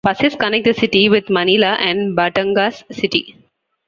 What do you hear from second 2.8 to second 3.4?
City.